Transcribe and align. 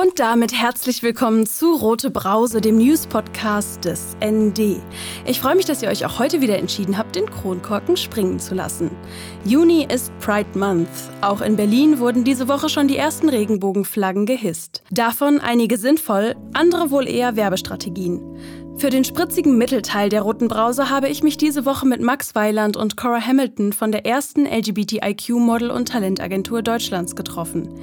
Und 0.00 0.18
damit 0.18 0.54
herzlich 0.54 1.02
willkommen 1.02 1.44
zu 1.44 1.74
Rote 1.74 2.10
Brause, 2.10 2.62
dem 2.62 2.78
News-Podcast 2.78 3.84
des 3.84 4.16
ND. 4.24 4.80
Ich 5.26 5.40
freue 5.42 5.56
mich, 5.56 5.66
dass 5.66 5.82
ihr 5.82 5.90
euch 5.90 6.06
auch 6.06 6.18
heute 6.18 6.40
wieder 6.40 6.58
entschieden 6.58 6.96
habt, 6.96 7.16
den 7.16 7.28
Kronkorken 7.28 7.98
springen 7.98 8.38
zu 8.38 8.54
lassen. 8.54 8.90
Juni 9.44 9.86
ist 9.92 10.10
Pride 10.20 10.58
Month. 10.58 10.88
Auch 11.20 11.42
in 11.42 11.56
Berlin 11.56 11.98
wurden 11.98 12.24
diese 12.24 12.48
Woche 12.48 12.70
schon 12.70 12.88
die 12.88 12.96
ersten 12.96 13.28
Regenbogenflaggen 13.28 14.24
gehisst. 14.24 14.82
Davon 14.90 15.38
einige 15.38 15.76
sinnvoll, 15.76 16.34
andere 16.54 16.90
wohl 16.90 17.06
eher 17.06 17.36
Werbestrategien. 17.36 18.22
Für 18.80 18.88
den 18.88 19.04
spritzigen 19.04 19.58
Mittelteil 19.58 20.08
der 20.08 20.22
Roten 20.22 20.48
Brause 20.48 20.88
habe 20.88 21.10
ich 21.10 21.22
mich 21.22 21.36
diese 21.36 21.66
Woche 21.66 21.86
mit 21.86 22.00
Max 22.00 22.34
Weiland 22.34 22.78
und 22.78 22.96
Cora 22.96 23.20
Hamilton 23.20 23.74
von 23.74 23.92
der 23.92 24.06
ersten 24.06 24.46
LGBTIQ-Model- 24.46 25.70
und 25.70 25.88
Talentagentur 25.88 26.62
Deutschlands 26.62 27.14
getroffen. 27.14 27.78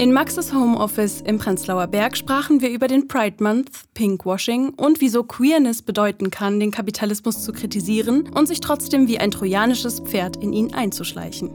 In 0.00 0.14
Maxes 0.14 0.54
Homeoffice 0.54 1.20
im 1.20 1.36
Prenzlauer 1.36 1.86
Berg 1.86 2.16
sprachen 2.16 2.62
wir 2.62 2.70
über 2.70 2.88
den 2.88 3.06
Pride 3.06 3.44
Month, 3.44 3.70
Pinkwashing 3.92 4.70
und 4.70 5.02
wieso 5.02 5.24
Queerness 5.24 5.82
bedeuten 5.82 6.30
kann, 6.30 6.58
den 6.58 6.70
Kapitalismus 6.70 7.44
zu 7.44 7.52
kritisieren 7.52 8.26
und 8.30 8.46
sich 8.46 8.60
trotzdem 8.60 9.08
wie 9.08 9.18
ein 9.18 9.30
trojanisches 9.30 10.00
Pferd 10.00 10.36
in 10.36 10.54
ihn 10.54 10.72
einzuschleichen. 10.72 11.50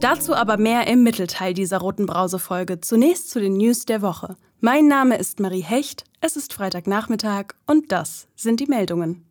Dazu 0.00 0.34
aber 0.34 0.56
mehr 0.56 0.86
im 0.86 1.02
Mittelteil 1.02 1.52
dieser 1.52 1.76
roten 1.76 2.06
Brause-Folge. 2.06 2.80
Zunächst 2.80 3.28
zu 3.28 3.38
den 3.38 3.58
News 3.58 3.84
der 3.84 4.00
Woche. 4.00 4.36
Mein 4.60 4.88
Name 4.88 5.18
ist 5.18 5.38
Marie 5.38 5.60
Hecht, 5.60 6.04
es 6.22 6.36
ist 6.36 6.54
Freitagnachmittag 6.54 7.48
und 7.66 7.92
das 7.92 8.28
sind 8.34 8.60
die 8.60 8.66
Meldungen. 8.66 9.26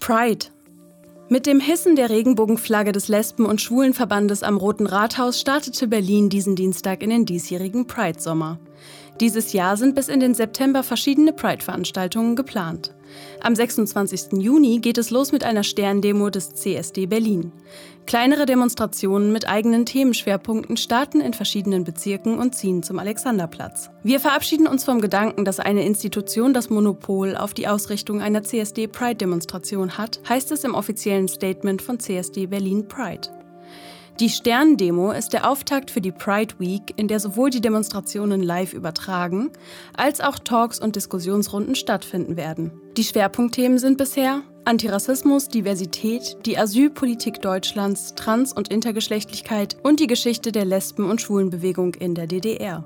Pride. 0.00 0.46
Mit 1.28 1.46
dem 1.46 1.58
Hissen 1.58 1.96
der 1.96 2.08
Regenbogenflagge 2.08 2.92
des 2.92 3.08
Lesben- 3.08 3.46
und 3.46 3.60
Schwulenverbandes 3.60 4.44
am 4.44 4.56
Roten 4.56 4.86
Rathaus 4.86 5.40
startete 5.40 5.88
Berlin 5.88 6.28
diesen 6.28 6.54
Dienstag 6.54 7.02
in 7.02 7.10
den 7.10 7.26
diesjährigen 7.26 7.88
Pride-Sommer. 7.88 8.60
Dieses 9.18 9.52
Jahr 9.52 9.76
sind 9.76 9.96
bis 9.96 10.06
in 10.06 10.20
den 10.20 10.34
September 10.34 10.84
verschiedene 10.84 11.32
Pride-Veranstaltungen 11.32 12.36
geplant. 12.36 12.94
Am 13.40 13.54
26. 13.54 14.32
Juni 14.42 14.78
geht 14.78 14.98
es 14.98 15.10
los 15.10 15.32
mit 15.32 15.44
einer 15.44 15.62
Sterndemo 15.62 16.30
des 16.30 16.54
CSD 16.54 17.06
Berlin. 17.06 17.52
Kleinere 18.06 18.46
Demonstrationen 18.46 19.32
mit 19.32 19.48
eigenen 19.48 19.84
Themenschwerpunkten 19.84 20.76
starten 20.76 21.20
in 21.20 21.34
verschiedenen 21.34 21.82
Bezirken 21.82 22.38
und 22.38 22.54
ziehen 22.54 22.84
zum 22.84 23.00
Alexanderplatz. 23.00 23.90
Wir 24.04 24.20
verabschieden 24.20 24.68
uns 24.68 24.84
vom 24.84 25.00
Gedanken, 25.00 25.44
dass 25.44 25.58
eine 25.58 25.84
Institution 25.84 26.54
das 26.54 26.70
Monopol 26.70 27.36
auf 27.36 27.52
die 27.52 27.66
Ausrichtung 27.66 28.22
einer 28.22 28.44
CSD-Pride-Demonstration 28.44 29.98
hat, 29.98 30.20
heißt 30.28 30.52
es 30.52 30.62
im 30.62 30.74
offiziellen 30.74 31.26
Statement 31.26 31.82
von 31.82 31.98
CSD 31.98 32.46
Berlin 32.46 32.86
Pride. 32.86 33.28
Die 34.18 34.30
Sterndemo 34.30 35.12
ist 35.12 35.34
der 35.34 35.50
Auftakt 35.50 35.90
für 35.90 36.00
die 36.00 36.10
Pride 36.10 36.54
Week, 36.58 36.94
in 36.96 37.06
der 37.06 37.20
sowohl 37.20 37.50
die 37.50 37.60
Demonstrationen 37.60 38.42
live 38.42 38.72
übertragen, 38.72 39.50
als 39.94 40.22
auch 40.22 40.38
Talks 40.38 40.78
und 40.78 40.96
Diskussionsrunden 40.96 41.74
stattfinden 41.74 42.38
werden. 42.38 42.70
Die 42.96 43.04
Schwerpunktthemen 43.04 43.78
sind 43.78 43.98
bisher 43.98 44.40
Antirassismus, 44.64 45.48
Diversität, 45.48 46.38
die 46.46 46.56
Asylpolitik 46.56 47.42
Deutschlands, 47.42 48.14
Trans- 48.14 48.54
und 48.54 48.68
Intergeschlechtlichkeit 48.68 49.76
und 49.82 50.00
die 50.00 50.06
Geschichte 50.06 50.50
der 50.50 50.64
Lesben- 50.64 51.10
und 51.10 51.20
Schwulenbewegung 51.20 51.92
in 51.94 52.14
der 52.14 52.26
DDR. 52.26 52.84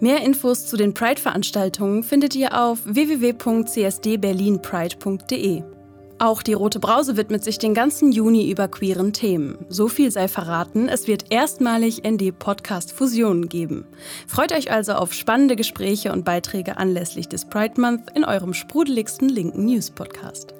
Mehr 0.00 0.22
Infos 0.22 0.66
zu 0.66 0.78
den 0.78 0.94
Pride-Veranstaltungen 0.94 2.04
findet 2.04 2.34
ihr 2.34 2.58
auf 2.58 2.78
www.csdberlinpride.de. 2.84 5.77
Auch 6.20 6.42
die 6.42 6.52
Rote 6.52 6.80
Brause 6.80 7.16
widmet 7.16 7.44
sich 7.44 7.58
den 7.58 7.74
ganzen 7.74 8.10
Juni 8.10 8.50
über 8.50 8.66
queeren 8.66 9.12
Themen. 9.12 9.56
So 9.68 9.86
viel 9.86 10.10
sei 10.10 10.26
verraten, 10.26 10.88
es 10.88 11.06
wird 11.06 11.26
erstmalig 11.30 12.02
ND 12.04 12.36
Podcast 12.36 12.92
Fusionen 12.92 13.48
geben. 13.48 13.86
Freut 14.26 14.50
euch 14.50 14.72
also 14.72 14.94
auf 14.94 15.12
spannende 15.12 15.54
Gespräche 15.54 16.10
und 16.10 16.24
Beiträge 16.24 16.76
anlässlich 16.76 17.28
des 17.28 17.44
Pride 17.44 17.80
Month 17.80 18.10
in 18.16 18.24
eurem 18.24 18.52
sprudeligsten 18.52 19.28
linken 19.28 19.66
News 19.66 19.92
Podcast. 19.92 20.54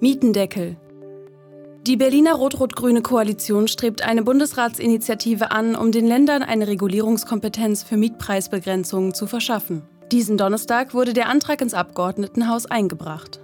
Mietendeckel. 0.00 0.76
Die 1.86 1.96
Berliner 1.96 2.34
rot-rot-grüne 2.34 3.00
Koalition 3.00 3.68
strebt 3.68 4.02
eine 4.02 4.22
Bundesratsinitiative 4.22 5.50
an, 5.50 5.76
um 5.76 5.92
den 5.92 6.06
Ländern 6.06 6.42
eine 6.42 6.68
Regulierungskompetenz 6.68 7.84
für 7.84 7.96
Mietpreisbegrenzungen 7.96 9.14
zu 9.14 9.26
verschaffen. 9.26 9.82
Diesen 10.12 10.36
Donnerstag 10.36 10.92
wurde 10.92 11.14
der 11.14 11.30
Antrag 11.30 11.62
ins 11.62 11.72
Abgeordnetenhaus 11.72 12.66
eingebracht. 12.66 13.41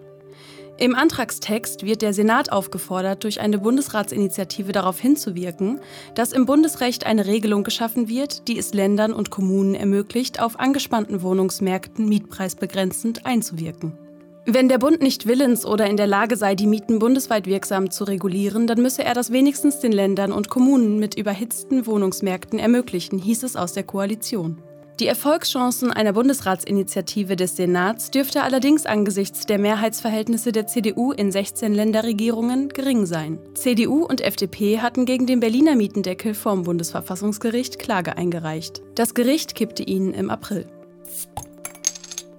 Im 0.80 0.94
Antragstext 0.94 1.84
wird 1.84 2.02
der 2.02 2.14
Senat 2.14 2.52
aufgefordert, 2.52 3.24
durch 3.24 3.40
eine 3.40 3.58
Bundesratsinitiative 3.58 4.70
darauf 4.70 5.00
hinzuwirken, 5.00 5.80
dass 6.14 6.32
im 6.32 6.46
Bundesrecht 6.46 7.04
eine 7.04 7.26
Regelung 7.26 7.64
geschaffen 7.64 8.08
wird, 8.08 8.46
die 8.46 8.56
es 8.56 8.72
Ländern 8.74 9.12
und 9.12 9.28
Kommunen 9.28 9.74
ermöglicht, 9.74 10.40
auf 10.40 10.60
angespannten 10.60 11.20
Wohnungsmärkten 11.22 12.08
mietpreisbegrenzend 12.08 13.26
einzuwirken. 13.26 13.98
Wenn 14.46 14.68
der 14.68 14.78
Bund 14.78 15.02
nicht 15.02 15.26
willens 15.26 15.66
oder 15.66 15.86
in 15.88 15.96
der 15.96 16.06
Lage 16.06 16.36
sei, 16.36 16.54
die 16.54 16.68
Mieten 16.68 17.00
bundesweit 17.00 17.46
wirksam 17.46 17.90
zu 17.90 18.04
regulieren, 18.04 18.68
dann 18.68 18.80
müsse 18.80 19.02
er 19.02 19.14
das 19.14 19.32
wenigstens 19.32 19.80
den 19.80 19.90
Ländern 19.90 20.30
und 20.30 20.48
Kommunen 20.48 21.00
mit 21.00 21.16
überhitzten 21.16 21.86
Wohnungsmärkten 21.86 22.60
ermöglichen, 22.60 23.18
hieß 23.18 23.42
es 23.42 23.56
aus 23.56 23.72
der 23.72 23.82
Koalition. 23.82 24.62
Die 25.00 25.06
Erfolgschancen 25.06 25.92
einer 25.92 26.12
Bundesratsinitiative 26.12 27.36
des 27.36 27.54
Senats 27.54 28.10
dürfte 28.10 28.42
allerdings 28.42 28.84
angesichts 28.84 29.46
der 29.46 29.60
Mehrheitsverhältnisse 29.60 30.50
der 30.50 30.66
CDU 30.66 31.12
in 31.12 31.30
16 31.30 31.72
Länderregierungen 31.72 32.68
gering 32.70 33.06
sein. 33.06 33.38
CDU 33.54 34.04
und 34.04 34.20
FDP 34.20 34.80
hatten 34.80 35.04
gegen 35.04 35.26
den 35.26 35.38
Berliner 35.38 35.76
Mietendeckel 35.76 36.34
vorm 36.34 36.64
Bundesverfassungsgericht 36.64 37.78
Klage 37.78 38.16
eingereicht. 38.16 38.82
Das 38.96 39.14
Gericht 39.14 39.54
kippte 39.54 39.84
ihn 39.84 40.12
im 40.12 40.30
April. 40.30 40.66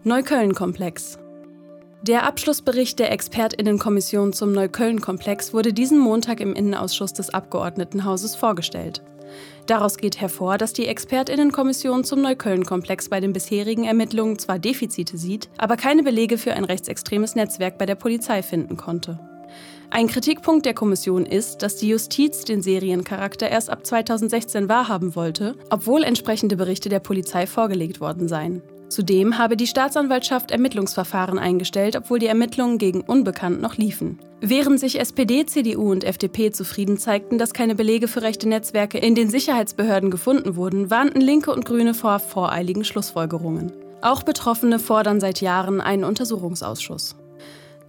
Neukölln-Komplex 0.03 1.17
der 2.01 2.25
Abschlussbericht 2.25 2.97
der 2.97 3.11
Expertinnenkommission 3.11 4.31
zum 4.31 4.53
Neukölln-Komplex 4.53 5.53
wurde 5.53 5.73
diesen 5.73 5.99
Montag 5.99 6.39
im 6.39 6.53
Innenausschuss 6.53 7.11
des 7.11 7.29
Abgeordnetenhauses 7.29 8.37
vorgestellt. 8.37 9.01
Daraus 9.65 9.97
geht 9.97 10.19
hervor, 10.19 10.57
dass 10.57 10.73
die 10.73 10.87
Expertinnenkommission 10.87 12.03
zum 12.03 12.21
Neukölln-Komplex 12.21 13.09
bei 13.09 13.19
den 13.19 13.33
bisherigen 13.33 13.83
Ermittlungen 13.83 14.39
zwar 14.39 14.59
Defizite 14.59 15.17
sieht, 15.17 15.49
aber 15.57 15.77
keine 15.77 16.03
Belege 16.03 16.37
für 16.37 16.53
ein 16.53 16.63
rechtsextremes 16.63 17.35
Netzwerk 17.35 17.77
bei 17.77 17.85
der 17.85 17.95
Polizei 17.95 18.41
finden 18.41 18.77
konnte. 18.77 19.19
Ein 19.91 20.07
Kritikpunkt 20.07 20.67
der 20.67 20.75
Kommission 20.75 21.25
ist, 21.25 21.63
dass 21.63 21.77
die 21.77 21.89
Justiz 21.89 22.45
den 22.45 22.61
Seriencharakter 22.61 23.49
erst 23.49 23.71
ab 23.71 23.85
2016 23.85 24.69
wahrhaben 24.69 25.15
wollte, 25.15 25.55
obwohl 25.71 26.03
entsprechende 26.03 26.55
Berichte 26.55 26.89
der 26.89 26.99
Polizei 26.99 27.47
vorgelegt 27.47 27.99
worden 27.99 28.27
seien. 28.27 28.61
Zudem 28.89 29.37
habe 29.37 29.57
die 29.57 29.67
Staatsanwaltschaft 29.67 30.51
Ermittlungsverfahren 30.51 31.39
eingestellt, 31.39 31.95
obwohl 31.95 32.19
die 32.19 32.27
Ermittlungen 32.27 32.77
gegen 32.77 33.01
Unbekannt 33.01 33.61
noch 33.61 33.77
liefen. 33.77 34.19
Während 34.41 34.79
sich 34.79 34.99
SPD, 34.99 35.45
CDU 35.45 35.91
und 35.91 36.05
FDP 36.05 36.51
zufrieden 36.51 36.97
zeigten, 36.97 37.37
dass 37.37 37.53
keine 37.53 37.75
Belege 37.75 38.07
für 38.07 38.21
rechte 38.21 38.47
Netzwerke 38.47 38.97
in 38.97 39.13
den 39.13 39.29
Sicherheitsbehörden 39.29 40.11
gefunden 40.11 40.55
wurden, 40.55 40.89
warnten 40.89 41.19
Linke 41.19 41.51
und 41.51 41.65
Grüne 41.65 41.93
vor 41.93 42.19
voreiligen 42.19 42.85
Schlussfolgerungen. 42.85 43.73
Auch 44.01 44.23
Betroffene 44.23 44.79
fordern 44.79 45.19
seit 45.19 45.41
Jahren 45.41 45.81
einen 45.81 46.05
Untersuchungsausschuss. 46.05 47.17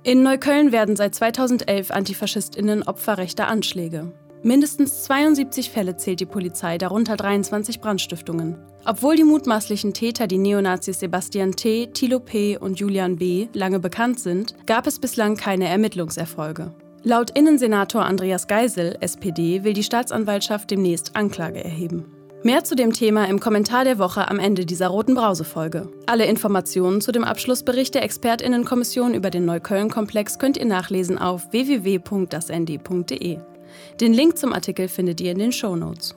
In 0.03 0.25
Neukölln 0.25 0.72
werden 0.72 0.97
seit 0.97 1.15
2011 1.15 1.93
Antifaschistinnen 1.93 2.82
Opfer 2.82 3.19
rechter 3.19 3.47
Anschläge. 3.47 4.12
Mindestens 4.43 5.05
72 5.05 5.71
Fälle 5.71 5.97
zählt 5.97 6.21
die 6.21 6.27
Polizei, 6.27 6.78
darunter 6.78 7.17
23 7.17 7.81
Brandstiftungen. 7.81 8.56
Obwohl 8.87 9.17
die 9.17 9.25
mutmaßlichen 9.25 9.93
Täter 9.93 10.27
die 10.27 10.39
Neonazis 10.39 11.01
Sebastian 11.01 11.53
T., 11.53 11.89
Thilo 11.89 12.21
P. 12.21 12.56
und 12.56 12.81
Julian 12.81 13.17
B. 13.17 13.49
lange 13.53 13.81
bekannt 13.81 14.19
sind, 14.19 14.55
gab 14.67 14.87
es 14.87 14.99
bislang 14.99 15.37
keine 15.37 15.69
Ermittlungserfolge. 15.69 16.73
Laut 17.03 17.37
Innensenator 17.37 18.05
Andreas 18.05 18.47
Geisel, 18.47 18.97
SPD, 19.00 19.62
will 19.62 19.75
die 19.75 19.83
Staatsanwaltschaft 19.83 20.71
demnächst 20.71 21.17
Anklage 21.17 21.62
erheben. 21.62 22.06
Mehr 22.43 22.65
zu 22.65 22.75
dem 22.75 22.95
Thema 22.95 23.29
im 23.29 23.39
Kommentar 23.41 23.85
der 23.85 23.99
Woche 23.99 24.26
am 24.29 24.38
Ende 24.38 24.64
dieser 24.64 24.88
roten 24.88 25.14
Brause-Folge. 25.14 25.91
Alle 26.06 26.25
Informationen 26.25 27.03
zu 27.03 27.12
dem 27.12 27.25
Abschlussbericht 27.25 27.94
der 27.94 28.03
Expertinnenkommission 28.03 29.12
über 29.12 29.29
den 29.29 29.44
Neukölln-Komplex 29.44 30.38
könnt 30.38 30.56
ihr 30.56 30.64
nachlesen 30.64 31.19
auf 31.19 31.53
www.dasnd.de. 31.53 33.38
Den 34.00 34.14
Link 34.14 34.38
zum 34.38 34.55
Artikel 34.55 34.88
findet 34.88 35.20
ihr 35.20 35.32
in 35.32 35.38
den 35.38 35.52
Show 35.52 35.76
Notes. 35.76 36.17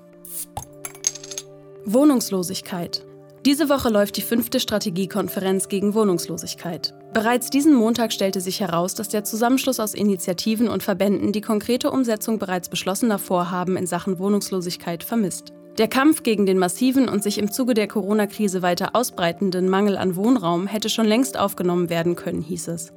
Wohnungslosigkeit. 1.83 3.05
Diese 3.45 3.67
Woche 3.67 3.89
läuft 3.89 4.15
die 4.15 4.21
fünfte 4.21 4.61
Strategiekonferenz 4.61 5.67
gegen 5.67 5.93
Wohnungslosigkeit. 5.93 6.93
Bereits 7.11 7.49
diesen 7.49 7.73
Montag 7.73 8.13
stellte 8.13 8.39
sich 8.39 8.61
heraus, 8.61 8.95
dass 8.95 9.09
der 9.09 9.25
Zusammenschluss 9.25 9.81
aus 9.81 9.95
Initiativen 9.95 10.69
und 10.69 10.81
Verbänden 10.81 11.33
die 11.33 11.41
konkrete 11.41 11.91
Umsetzung 11.91 12.39
bereits 12.39 12.69
beschlossener 12.69 13.19
Vorhaben 13.19 13.75
in 13.75 13.85
Sachen 13.85 14.17
Wohnungslosigkeit 14.17 15.03
vermisst. 15.03 15.51
Der 15.77 15.89
Kampf 15.89 16.23
gegen 16.23 16.45
den 16.45 16.59
massiven 16.59 17.09
und 17.09 17.21
sich 17.21 17.37
im 17.37 17.51
Zuge 17.51 17.73
der 17.73 17.89
Corona-Krise 17.89 18.61
weiter 18.61 18.95
ausbreitenden 18.95 19.67
Mangel 19.67 19.97
an 19.97 20.15
Wohnraum 20.15 20.67
hätte 20.67 20.87
schon 20.87 21.05
längst 21.05 21.37
aufgenommen 21.37 21.89
werden 21.89 22.15
können, 22.15 22.43
hieß 22.43 22.69
es. 22.69 22.93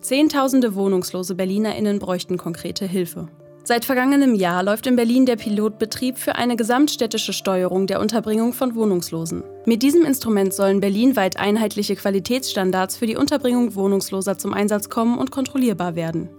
Zehntausende 0.00 0.74
wohnungslose 0.74 1.36
BerlinerInnen 1.36 2.00
bräuchten 2.00 2.38
konkrete 2.38 2.86
Hilfe. 2.86 3.28
Seit 3.62 3.84
vergangenem 3.84 4.34
Jahr 4.34 4.62
läuft 4.62 4.86
in 4.86 4.96
Berlin 4.96 5.26
der 5.26 5.36
Pilotbetrieb 5.36 6.18
für 6.18 6.34
eine 6.36 6.56
gesamtstädtische 6.56 7.32
Steuerung 7.32 7.86
der 7.86 8.00
Unterbringung 8.00 8.54
von 8.54 8.74
Wohnungslosen. 8.74 9.44
Mit 9.66 9.82
diesem 9.82 10.04
Instrument 10.04 10.54
sollen 10.54 10.80
berlinweit 10.80 11.38
einheitliche 11.38 11.94
Qualitätsstandards 11.94 12.96
für 12.96 13.06
die 13.06 13.16
Unterbringung 13.16 13.74
Wohnungsloser 13.74 14.38
zum 14.38 14.54
Einsatz 14.54 14.88
kommen 14.88 15.18
und 15.18 15.30
kontrollierbar 15.30 15.94
werden. 15.94 16.30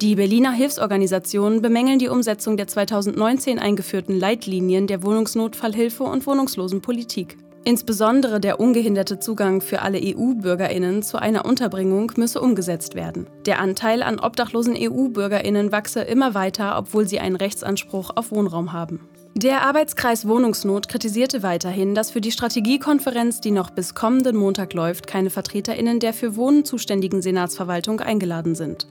Die 0.00 0.16
Berliner 0.16 0.52
Hilfsorganisationen 0.52 1.60
bemängeln 1.60 1.98
die 1.98 2.08
Umsetzung 2.08 2.56
der 2.56 2.66
2019 2.66 3.58
eingeführten 3.58 4.18
Leitlinien 4.18 4.86
der 4.86 5.02
Wohnungsnotfallhilfe 5.02 6.04
und 6.04 6.26
Wohnungslosenpolitik. 6.26 7.36
Insbesondere 7.64 8.40
der 8.40 8.58
ungehinderte 8.58 9.20
Zugang 9.20 9.60
für 9.60 9.82
alle 9.82 10.00
EU-Bürgerinnen 10.02 11.04
zu 11.04 11.18
einer 11.18 11.44
Unterbringung 11.44 12.10
müsse 12.16 12.40
umgesetzt 12.40 12.96
werden. 12.96 13.28
Der 13.46 13.60
Anteil 13.60 14.02
an 14.02 14.18
obdachlosen 14.18 14.74
EU-Bürgerinnen 14.76 15.70
wachse 15.70 16.00
immer 16.00 16.34
weiter, 16.34 16.76
obwohl 16.76 17.06
sie 17.06 17.20
einen 17.20 17.36
Rechtsanspruch 17.36 18.10
auf 18.16 18.32
Wohnraum 18.32 18.72
haben. 18.72 19.08
Der 19.34 19.62
Arbeitskreis 19.62 20.28
Wohnungsnot 20.28 20.88
kritisierte 20.88 21.42
weiterhin, 21.42 21.94
dass 21.94 22.10
für 22.10 22.20
die 22.20 22.32
Strategiekonferenz, 22.32 23.40
die 23.40 23.50
noch 23.50 23.70
bis 23.70 23.94
kommenden 23.94 24.36
Montag 24.36 24.74
läuft, 24.74 25.06
keine 25.06 25.30
Vertreterinnen 25.30 26.00
der 26.00 26.12
für 26.12 26.36
Wohnen 26.36 26.64
zuständigen 26.66 27.22
Senatsverwaltung 27.22 28.00
eingeladen 28.00 28.54
sind. 28.54 28.88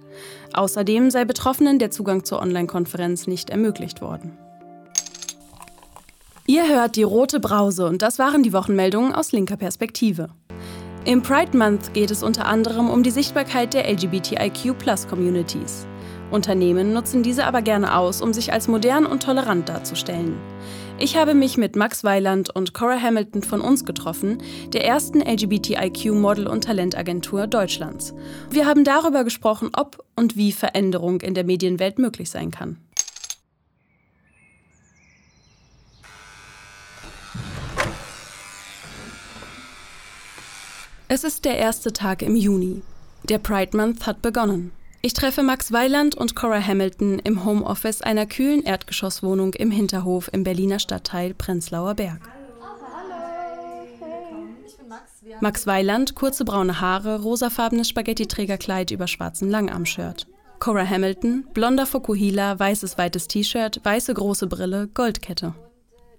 Außerdem 0.53 1.11
sei 1.11 1.25
Betroffenen 1.25 1.77
der 1.77 1.91
Zugang 1.91 2.23
zur 2.23 2.41
Online-Konferenz 2.41 3.27
nicht 3.27 3.51
ermöglicht 3.51 4.01
worden. 4.01 4.37
Ihr 6.47 6.67
hört 6.67 6.95
die 6.95 7.03
rote 7.03 7.39
Brause 7.39 7.85
und 7.85 8.01
das 8.01 8.17
waren 8.17 8.41
die 8.41 8.51
Wochenmeldungen 8.51 9.13
aus 9.13 9.31
linker 9.31 9.57
Perspektive. 9.57 10.29
Im 11.05 11.21
Pride 11.21 11.55
Month 11.57 11.93
geht 11.93 12.11
es 12.11 12.23
unter 12.23 12.45
anderem 12.45 12.89
um 12.89 13.03
die 13.03 13.11
Sichtbarkeit 13.11 13.73
der 13.73 13.87
LGBTIQ-Plus-Communities. 13.91 15.87
Unternehmen 16.31 16.93
nutzen 16.93 17.23
diese 17.23 17.45
aber 17.45 17.61
gerne 17.61 17.95
aus, 17.95 18.21
um 18.21 18.33
sich 18.33 18.53
als 18.53 18.67
modern 18.67 19.05
und 19.05 19.21
tolerant 19.21 19.69
darzustellen. 19.69 20.35
Ich 20.97 21.17
habe 21.17 21.33
mich 21.33 21.57
mit 21.57 21.75
Max 21.75 22.03
Weiland 22.03 22.55
und 22.55 22.73
Cora 22.73 23.01
Hamilton 23.01 23.43
von 23.43 23.61
uns 23.61 23.85
getroffen, 23.85 24.37
der 24.73 24.85
ersten 24.85 25.21
LGBTIQ-Model- 25.21 26.47
und 26.47 26.63
Talentagentur 26.63 27.47
Deutschlands. 27.47 28.13
Wir 28.49 28.65
haben 28.65 28.83
darüber 28.83 29.23
gesprochen, 29.23 29.71
ob 29.75 30.03
und 30.15 30.37
wie 30.37 30.51
Veränderung 30.51 31.21
in 31.21 31.33
der 31.33 31.43
Medienwelt 31.43 31.99
möglich 31.99 32.29
sein 32.29 32.51
kann. 32.51 32.77
Es 41.13 41.25
ist 41.25 41.43
der 41.43 41.57
erste 41.57 41.91
Tag 41.91 42.21
im 42.21 42.37
Juni. 42.37 42.83
Der 43.27 43.37
Pride 43.37 43.75
Month 43.75 44.07
hat 44.07 44.21
begonnen. 44.21 44.71
Ich 45.01 45.11
treffe 45.11 45.43
Max 45.43 45.73
Weiland 45.73 46.15
und 46.15 46.37
Cora 46.37 46.65
Hamilton 46.65 47.19
im 47.19 47.43
Homeoffice 47.43 48.01
einer 48.01 48.25
kühlen 48.25 48.63
Erdgeschosswohnung 48.63 49.53
im 49.55 49.71
Hinterhof 49.71 50.29
im 50.31 50.45
Berliner 50.45 50.79
Stadtteil 50.79 51.33
Prenzlauer 51.33 51.95
Berg. 51.95 52.21
Max 55.41 55.67
Weiland, 55.67 56.15
kurze 56.15 56.45
braune 56.45 56.79
Haare, 56.79 57.21
rosafarbenes 57.21 57.89
Spaghetti-Trägerkleid 57.89 58.91
über 58.91 59.07
schwarzen 59.07 59.49
Langarm-Shirt. 59.49 60.27
Cora 60.59 60.89
Hamilton, 60.89 61.45
blonder 61.53 61.87
Fokuhila, 61.87 62.57
weißes 62.57 62.97
weites 62.97 63.27
T-Shirt, 63.27 63.81
weiße 63.83 64.13
große 64.13 64.47
Brille, 64.47 64.87
Goldkette. 64.93 65.55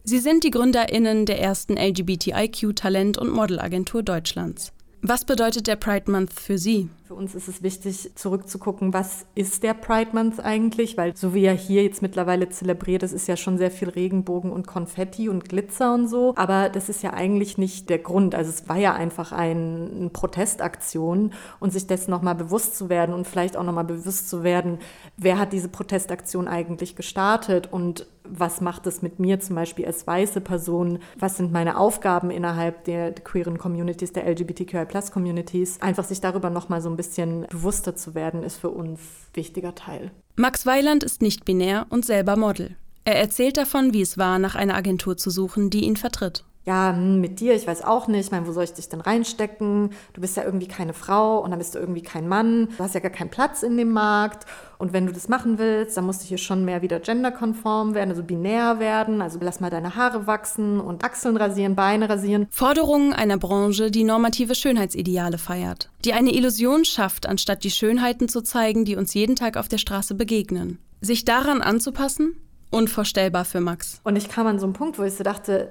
Sie 0.05 0.19
sind 0.19 0.45
die 0.45 0.50
GründerInnen 0.50 1.25
der 1.25 1.41
ersten 1.41 1.79
LGBTIQ-Talent- 1.79 3.17
und 3.17 3.31
Modelagentur 3.31 4.03
Deutschlands. 4.03 4.75
Was 5.04 5.25
bedeutet 5.25 5.66
der 5.66 5.75
Pride 5.75 6.08
Month 6.08 6.32
für 6.32 6.58
Sie? 6.58 6.88
Für 7.12 7.19
uns 7.19 7.35
ist 7.35 7.47
es 7.47 7.62
wichtig, 7.62 8.12
zurückzugucken, 8.14 8.94
was 8.94 9.26
ist 9.35 9.62
der 9.62 9.75
Pride 9.75 10.12
Month 10.14 10.41
eigentlich? 10.41 10.97
Weil 10.97 11.14
so 11.14 11.35
wie 11.35 11.44
er 11.44 11.53
hier 11.53 11.82
jetzt 11.82 12.00
mittlerweile 12.00 12.49
zelebriert 12.49 13.03
ist, 13.03 13.12
ist 13.12 13.29
ja 13.29 13.37
schon 13.37 13.59
sehr 13.59 13.70
viel 13.70 13.91
Regenbogen 13.91 14.50
und 14.50 14.67
Konfetti 14.67 15.29
und 15.29 15.47
Glitzer 15.47 15.93
und 15.93 16.09
so. 16.09 16.32
Aber 16.37 16.70
das 16.70 16.88
ist 16.88 17.03
ja 17.03 17.12
eigentlich 17.12 17.59
nicht 17.59 17.91
der 17.91 17.99
Grund. 17.99 18.35
Also 18.35 18.49
es 18.49 18.67
war 18.67 18.79
ja 18.79 18.94
einfach 18.94 19.31
ein, 19.31 19.91
eine 19.94 20.09
Protestaktion 20.09 21.35
und 21.61 21.70
sich 21.70 21.87
dessen 21.87 22.12
nochmal 22.12 22.35
bewusst 22.35 22.79
zu 22.79 22.88
werden 22.88 23.14
und 23.14 23.26
vielleicht 23.26 23.59
auch 23.59 23.64
nochmal 23.64 23.85
bewusst 23.85 24.31
zu 24.31 24.43
werden, 24.43 24.79
wer 25.19 25.38
hat 25.38 25.53
diese 25.53 25.69
Protestaktion 25.69 26.49
eigentlich 26.49 26.97
gestartet 26.97 27.70
und 27.70 28.06
was 28.25 28.61
macht 28.61 28.87
es 28.87 29.03
mit 29.03 29.19
mir 29.19 29.41
zum 29.41 29.56
Beispiel 29.56 29.85
als 29.85 30.06
weiße 30.06 30.41
Person? 30.41 30.99
Was 31.19 31.37
sind 31.37 31.53
meine 31.53 31.76
Aufgaben 31.76 32.31
innerhalb 32.31 32.85
der 32.85 33.12
queeren 33.12 33.59
Communities, 33.59 34.12
der 34.12 34.26
LGBTQI-Plus-Communities? 34.29 35.81
Einfach 35.82 36.05
sich 36.05 36.20
darüber 36.20 36.50
nochmal 36.50 36.81
so 36.81 36.88
ein 36.88 36.97
bisschen 36.97 37.01
bewusster 37.49 37.96
zu 37.96 38.14
werden, 38.14 38.43
ist 38.43 38.56
für 38.56 38.70
uns 38.70 39.00
ein 39.00 39.34
wichtiger 39.34 39.75
Teil. 39.75 40.10
Max 40.37 40.66
Weiland 40.66 41.04
ist 41.04 41.22
nicht 41.22 41.44
binär 41.44 41.87
und 41.90 42.04
selber 42.04 42.37
Model. 42.37 42.76
Er 43.04 43.16
erzählt 43.16 43.56
davon, 43.56 43.93
wie 43.93 44.02
es 44.02 44.16
war, 44.16 44.38
nach 44.38 44.54
einer 44.54 44.76
Agentur 44.76 45.16
zu 45.16 45.31
suchen, 45.31 45.70
die 45.70 45.84
ihn 45.84 45.96
vertritt 45.96 46.44
ja, 46.64 46.93
hm, 46.94 47.20
mit 47.20 47.40
dir, 47.40 47.54
ich 47.54 47.66
weiß 47.66 47.82
auch 47.82 48.06
nicht, 48.06 48.26
ich 48.26 48.31
meine, 48.31 48.46
wo 48.46 48.52
soll 48.52 48.64
ich 48.64 48.72
dich 48.72 48.88
denn 48.88 49.00
reinstecken? 49.00 49.90
Du 50.12 50.20
bist 50.20 50.37
ja 50.37 50.44
irgendwie 50.44 50.69
keine 50.69 50.93
Frau 50.93 51.38
und 51.38 51.50
dann 51.50 51.58
bist 51.58 51.75
du 51.75 51.78
irgendwie 51.78 52.02
kein 52.02 52.28
Mann. 52.28 52.69
Du 52.76 52.84
hast 52.84 52.94
ja 52.94 53.00
gar 53.00 53.10
keinen 53.10 53.31
Platz 53.31 53.62
in 53.62 53.76
dem 53.76 53.90
Markt. 53.90 54.46
Und 54.82 54.93
wenn 54.93 55.06
du 55.06 55.12
das 55.12 55.29
machen 55.29 55.58
willst, 55.58 55.96
dann 55.96 56.06
musst 56.06 56.25
du 56.25 56.26
hier 56.26 56.38
schon 56.38 56.64
mehr 56.64 56.82
wieder 56.82 56.99
genderkonform 56.99 57.94
werden, 57.94 58.11
also 58.11 58.25
binär 58.25 58.81
werden. 58.81 59.23
Also 59.23 59.38
lass 59.40 59.61
mal 59.61 59.70
deine 59.70 59.94
Haare 59.94 60.26
wachsen 60.26 60.81
und 60.81 61.05
Achseln 61.05 61.37
rasieren, 61.37 61.76
Beine 61.76 62.08
rasieren. 62.08 62.49
Forderungen 62.50 63.12
einer 63.12 63.38
Branche, 63.38 63.93
die 63.93 64.02
normative 64.02 64.56
Schönheitsideale 64.56 65.38
feiert. 65.38 65.88
Die 66.05 66.14
eine 66.14 66.34
Illusion 66.34 66.84
schafft, 66.84 67.26
anstatt 67.26 67.62
die 67.62 67.70
Schönheiten 67.70 68.29
zu 68.29 68.40
zeigen, 68.40 68.84
die 68.84 68.96
uns 68.96 69.14
jeden 69.14 69.37
Tag 69.37 69.56
auf 69.56 69.69
der 69.69 69.79
Straße 69.79 70.17
begegnen. 70.17 70.81
Sich 71.00 71.25
daran 71.25 71.62
anzupassen? 71.62 72.35
Unvorstellbar 72.70 73.44
für 73.44 73.61
Max. 73.61 74.00
Und 74.02 74.17
ich 74.17 74.28
kam 74.28 74.49
an 74.49 74.58
so 74.58 74.67
einen 74.67 74.73
Punkt, 74.73 74.99
wo 74.99 75.05
ich 75.05 75.14
so 75.14 75.23
dachte, 75.23 75.70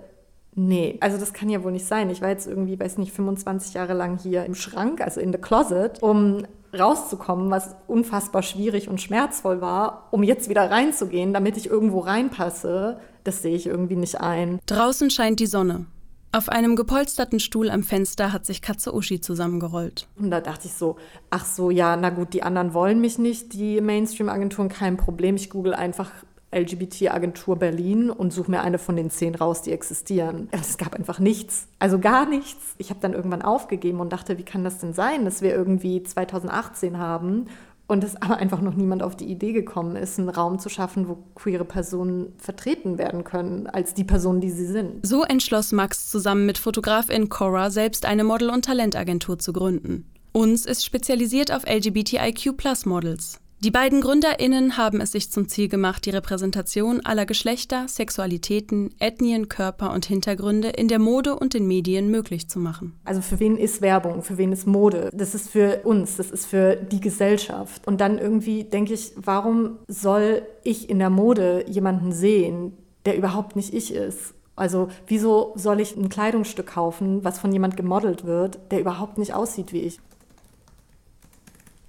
Nee, 0.53 0.97
also 0.99 1.17
das 1.17 1.31
kann 1.31 1.49
ja 1.49 1.63
wohl 1.63 1.71
nicht 1.71 1.85
sein. 1.85 2.09
Ich 2.09 2.21
war 2.21 2.29
jetzt 2.29 2.45
irgendwie, 2.45 2.77
weiß 2.77 2.97
nicht, 2.97 3.13
25 3.13 3.73
Jahre 3.73 3.93
lang 3.93 4.19
hier 4.19 4.45
im 4.45 4.53
Schrank, 4.53 4.99
also 4.99 5.21
in 5.21 5.31
the 5.31 5.37
closet, 5.37 6.03
um 6.03 6.45
rauszukommen, 6.77 7.51
was 7.51 7.75
unfassbar 7.88 8.44
schwierig 8.44 8.88
und 8.88 9.01
schmerzvoll 9.01 9.62
war, 9.62 10.07
um 10.12 10.23
jetzt 10.23 10.50
wieder 10.50 10.69
reinzugehen, 10.69 11.33
damit 11.33 11.57
ich 11.57 11.69
irgendwo 11.69 12.00
reinpasse. 12.00 13.00
Das 13.23 13.41
sehe 13.41 13.56
ich 13.56 13.68
irgendwie 13.68 13.95
nicht 13.95 14.19
ein. 14.19 14.59
Draußen 14.65 15.09
scheint 15.09 15.39
die 15.39 15.47
Sonne. 15.47 15.85
Auf 16.33 16.47
einem 16.47 16.77
gepolsterten 16.77 17.41
Stuhl 17.41 17.69
am 17.69 17.83
Fenster 17.83 18.31
hat 18.31 18.45
sich 18.45 18.62
Katze 18.62 18.95
Uschi 18.95 19.19
zusammengerollt. 19.19 20.07
Und 20.18 20.31
da 20.31 20.39
dachte 20.39 20.68
ich 20.68 20.73
so, 20.73 20.95
ach 21.29 21.44
so, 21.44 21.71
ja, 21.71 21.97
na 21.97 22.09
gut, 22.09 22.33
die 22.33 22.41
anderen 22.41 22.74
wollen 22.74 23.01
mich 23.01 23.17
nicht, 23.17 23.51
die 23.51 23.81
Mainstream-Agenturen, 23.81 24.69
kein 24.69 24.95
Problem. 24.95 25.35
Ich 25.35 25.50
google 25.50 25.74
einfach 25.74 26.09
LGBT-Agentur 26.53 27.57
Berlin 27.57 28.09
und 28.09 28.31
suche 28.33 28.51
mir 28.51 28.62
eine 28.62 28.77
von 28.77 28.95
den 28.95 29.09
zehn 29.09 29.36
raus, 29.36 29.62
die 29.62 29.71
existieren. 29.71 30.50
Es 30.51 30.77
gab 30.77 30.95
einfach 30.95 31.19
nichts, 31.19 31.68
also 31.80 32.00
gar 32.00 32.27
nichts. 32.27 32.75
Ich 32.77 32.89
habe 32.89 33.00
dann 33.00 33.13
irgendwann 33.13 33.41
aufgegeben 33.41 34.00
und 34.00 34.12
dachte, 34.12 34.38
wie 34.38 34.43
kann 34.43 34.63
das 34.63 34.79
denn 34.79 34.93
sein, 34.93 35.25
dass 35.25 35.41
wir 35.41 35.55
irgendwie 35.55 36.03
2018 36.03 36.98
haben 36.98 37.48
und 37.91 38.05
es 38.05 38.15
aber 38.22 38.38
einfach 38.38 38.62
noch 38.62 38.74
niemand 38.74 39.03
auf 39.03 39.17
die 39.17 39.25
Idee 39.25 39.51
gekommen 39.51 39.98
ist, 39.98 40.17
einen 40.17 40.29
Raum 40.29 40.60
zu 40.60 40.70
schaffen, 40.70 41.10
wo 41.10 41.17
queere 41.36 41.65
Personen 41.65 42.34
vertreten 42.38 42.98
werden 42.98 43.25
können, 43.25 43.67
als 43.67 43.93
die 43.93 44.05
Personen, 44.05 44.39
die 44.39 44.50
sie 44.50 44.65
sind. 44.65 45.05
So 45.05 45.24
entschloss 45.24 45.74
Max 45.74 46.10
zusammen 46.10 46.46
mit 46.46 46.58
Fotografin 46.58 47.27
Cora 47.27 47.70
selbst 47.70 48.05
eine 48.05 48.24
Model- 48.24 48.50
und 48.50 48.63
Talentagentur 48.63 49.39
zu 49.39 49.51
gründen. 49.51 50.05
Uns 50.31 50.65
ist 50.65 50.86
spezialisiert 50.86 51.51
auf 51.51 51.65
LGBTIQ-Plus-Models. 51.67 53.41
Die 53.63 53.70
beiden 53.70 54.01
GründerInnen 54.01 54.75
haben 54.75 55.01
es 55.01 55.12
sich 55.12 55.30
zum 55.30 55.48
Ziel 55.48 55.68
gemacht, 55.68 56.08
die 56.08 56.10
Repräsentation 56.10 57.00
aller 57.06 57.27
Geschlechter, 57.27 57.88
Sexualitäten, 57.88 58.89
Ethnien, 58.98 59.50
Körper 59.50 59.94
und 59.94 60.08
Hintergründe 60.08 60.70
in 60.70 60.88
der 60.88 60.98
Mode 60.98 61.36
und 61.36 61.53
den 61.53 61.68
Medien 61.68 62.10
möglich 62.10 62.50
zu 62.50 62.58
machen. 62.58 63.00
Also 63.06 63.22
für 63.22 63.39
wen 63.39 63.58
ist 63.58 63.84
Werbung? 63.84 64.24
Für 64.24 64.39
wen 64.39 64.51
ist 64.51 64.65
Mode? 64.65 65.12
Das 65.13 65.36
ist 65.36 65.51
für 65.51 65.82
uns, 65.84 66.18
das 66.18 66.32
ist 66.32 66.48
für 66.48 66.75
die 66.75 67.01
Gesellschaft. 67.01 67.86
Und 67.86 68.01
dann 68.01 68.18
irgendwie 68.18 68.63
denke 68.63 68.96
ich, 68.96 69.12
warum 69.15 69.77
soll 69.88 70.41
ich 70.63 70.89
in 70.89 70.98
der 70.98 71.12
Mode 71.12 71.63
jemanden 71.70 72.13
sehen, 72.13 72.74
der 73.06 73.15
überhaupt 73.15 73.56
nicht 73.56 73.75
ich 73.75 73.94
ist? 73.94 74.34
Also 74.56 74.88
wieso 75.06 75.53
soll 75.56 75.82
ich 75.82 75.96
ein 75.96 76.10
Kleidungsstück 76.10 76.65
kaufen, 76.65 77.24
was 77.24 77.38
von 77.38 77.51
jemand 77.51 77.77
gemodelt 77.77 78.25
wird, 78.25 78.58
der 78.72 78.80
überhaupt 78.80 79.20
nicht 79.20 79.36
aussieht 79.36 79.72
wie 79.72 79.82
ich? 79.82 80.00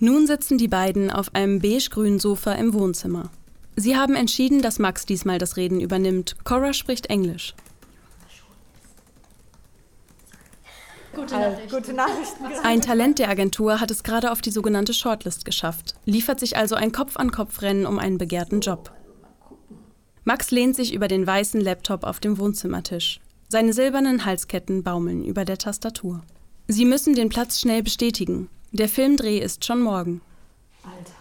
Nun 0.04 0.26
sitzen 0.26 0.58
die 0.58 0.66
beiden 0.66 1.12
auf 1.12 1.32
einem 1.32 1.60
beige-grünen 1.60 2.18
Sofa 2.18 2.54
im 2.54 2.74
Wohnzimmer. 2.74 3.30
Sie 3.76 3.96
haben 3.96 4.16
entschieden, 4.16 4.60
dass 4.60 4.80
Max 4.80 5.06
diesmal 5.06 5.38
das 5.38 5.56
Reden 5.56 5.80
übernimmt. 5.80 6.34
Cora 6.42 6.72
spricht 6.72 7.06
Englisch. 7.06 7.54
Gute, 11.14 11.34
Nachrichten. 11.34 11.68
Gute 11.70 11.92
Nachrichten. 11.92 12.44
Ein 12.64 12.80
Talent 12.80 13.20
der 13.20 13.28
Agentur 13.28 13.78
hat 13.78 13.92
es 13.92 14.02
gerade 14.02 14.32
auf 14.32 14.40
die 14.40 14.50
sogenannte 14.50 14.92
Shortlist 14.92 15.44
geschafft, 15.44 15.94
liefert 16.04 16.40
sich 16.40 16.56
also 16.56 16.74
ein 16.74 16.90
Kopf-an-Kopf-Rennen 16.90 17.86
um 17.86 18.00
einen 18.00 18.18
begehrten 18.18 18.58
Job. 18.58 18.90
Max 20.24 20.50
lehnt 20.50 20.74
sich 20.74 20.94
über 20.94 21.06
den 21.06 21.24
weißen 21.24 21.60
Laptop 21.60 22.02
auf 22.02 22.18
dem 22.18 22.38
Wohnzimmertisch. 22.38 23.20
Seine 23.48 23.72
silbernen 23.72 24.24
Halsketten 24.24 24.82
baumeln 24.82 25.24
über 25.24 25.44
der 25.44 25.58
Tastatur. 25.58 26.22
Sie 26.66 26.86
müssen 26.86 27.14
den 27.14 27.28
Platz 27.28 27.60
schnell 27.60 27.84
bestätigen. 27.84 28.48
Der 28.74 28.88
Filmdreh 28.88 29.38
ist 29.38 29.66
schon 29.66 29.82
morgen. 29.82 30.22
Alter. 30.82 31.12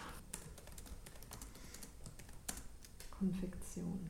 Konfektion. 3.10 4.08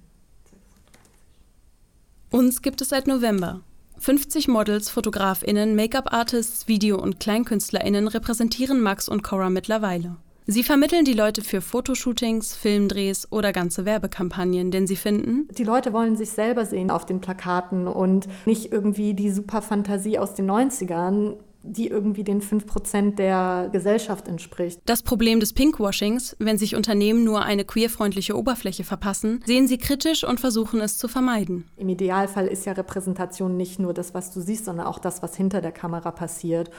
Uns 2.31 2.63
gibt 2.63 2.81
es 2.81 2.91
seit 2.91 3.09
November. 3.09 3.63
50 3.99 4.47
Models, 4.47 4.91
FotografInnen, 4.91 5.75
Make-up-Artists, 5.75 6.69
Video- 6.69 7.01
und 7.01 7.19
KleinkünstlerInnen 7.19 8.07
repräsentieren 8.07 8.81
Max 8.81 9.09
und 9.09 9.25
Cora 9.25 9.51
mittlerweile. 9.51 10.15
Sie 10.47 10.63
vermitteln 10.63 11.05
die 11.05 11.13
Leute 11.13 11.43
für 11.43 11.61
Fotoshootings, 11.61 12.55
Filmdrehs 12.55 13.27
oder 13.33 13.53
ganze 13.53 13.85
Werbekampagnen, 13.85 14.71
denn 14.71 14.87
sie 14.87 14.97
finden, 14.97 15.49
die 15.51 15.65
Leute 15.65 15.93
wollen 15.93 16.17
sich 16.17 16.31
selber 16.31 16.65
sehen 16.65 16.93
auf 16.93 17.07
den 17.07 17.21
Plakaten 17.21 17.89
und 17.89 18.29
nicht 18.47 18.71
irgendwie 18.73 19.15
die 19.15 19.31
super 19.31 19.63
Fantasie 19.63 20.19
aus 20.19 20.35
den 20.35 20.49
90ern, 20.49 21.37
die 21.63 21.89
irgendwie 21.89 22.25
den 22.25 22.41
5% 22.41 23.17
der 23.17 23.69
Gesellschaft 23.73 24.29
entspricht. 24.29 24.81
Das 24.87 25.03
Problem 25.03 25.41
des 25.41 25.53
Pinkwashings, 25.53 26.37
wenn 26.39 26.59
sich 26.59 26.77
Unternehmen 26.77 27.25
nur 27.25 27.43
eine 27.43 27.65
queerfreundliche 27.65 28.37
Oberfläche 28.37 28.85
verpassen, 28.85 29.43
sehen 29.47 29.69
sie 29.69 29.79
kritisch 29.79 30.25
und 30.25 30.41
versuchen 30.41 30.81
es 30.81 30.99
zu 30.99 31.09
vermeiden. 31.09 31.65
Im 31.77 31.89
Idealfall 31.89 32.47
ist 32.47 32.67
ja 32.67 32.73
Repräsentation 32.73 33.57
nicht 33.57 33.79
nur 33.79 33.95
das, 33.95 34.15
was 34.15 34.33
du 34.33 34.41
siehst, 34.41 34.65
sondern 34.65 34.87
auch 34.87 34.99
das, 34.99 35.23
was 35.23 35.37
hinter 35.37 35.61
der 35.61 35.73
Kamera 35.73 36.11
passiert. 36.11 36.71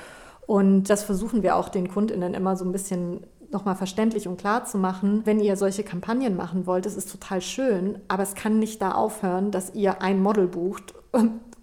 Und 0.46 0.90
das 0.90 1.04
versuchen 1.04 1.42
wir 1.42 1.56
auch 1.56 1.70
den 1.70 1.88
KundInnen 1.88 2.34
immer 2.34 2.56
so 2.56 2.66
ein 2.66 2.72
bisschen 2.72 3.22
nochmal 3.54 3.76
verständlich 3.76 4.28
und 4.28 4.38
klar 4.38 4.66
zu 4.66 4.78
machen, 4.78 5.22
wenn 5.26 5.40
ihr 5.40 5.56
solche 5.56 5.84
Kampagnen 5.84 6.36
machen 6.36 6.66
wollt, 6.66 6.86
das 6.86 6.96
ist 6.98 7.12
total 7.12 7.40
schön, 7.40 8.00
aber 8.08 8.24
es 8.24 8.36
kann 8.36 8.60
nicht 8.60 8.82
da 8.82 8.94
aufhören, 8.94 9.52
dass 9.52 9.74
ihr 9.76 10.02
ein 10.02 10.22
Model 10.22 10.48
bucht, 10.48 10.96